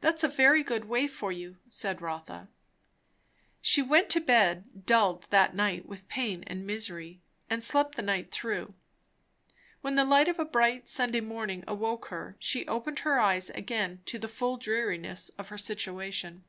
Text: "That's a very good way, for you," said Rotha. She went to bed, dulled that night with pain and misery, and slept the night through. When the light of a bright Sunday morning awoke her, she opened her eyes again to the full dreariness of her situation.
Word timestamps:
"That's 0.00 0.24
a 0.24 0.28
very 0.28 0.64
good 0.64 0.86
way, 0.86 1.06
for 1.06 1.30
you," 1.30 1.58
said 1.68 2.02
Rotha. 2.02 2.48
She 3.60 3.82
went 3.82 4.08
to 4.10 4.20
bed, 4.20 4.84
dulled 4.84 5.28
that 5.30 5.54
night 5.54 5.86
with 5.86 6.08
pain 6.08 6.42
and 6.48 6.66
misery, 6.66 7.20
and 7.48 7.62
slept 7.62 7.94
the 7.94 8.02
night 8.02 8.32
through. 8.32 8.74
When 9.80 9.94
the 9.94 10.04
light 10.04 10.26
of 10.26 10.40
a 10.40 10.44
bright 10.44 10.88
Sunday 10.88 11.20
morning 11.20 11.62
awoke 11.68 12.06
her, 12.06 12.34
she 12.40 12.66
opened 12.66 12.98
her 13.06 13.20
eyes 13.20 13.48
again 13.50 14.02
to 14.06 14.18
the 14.18 14.26
full 14.26 14.56
dreariness 14.56 15.28
of 15.38 15.50
her 15.50 15.56
situation. 15.58 16.42